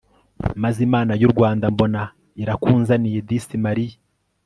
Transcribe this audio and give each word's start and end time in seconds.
maze 0.63 0.79
imana 0.87 1.11
y'u 1.21 1.31
rwanda 1.33 1.65
mbona 1.73 2.01
irakunzaniye 2.41 3.19
disi 3.27 3.55
mariya 3.65 3.97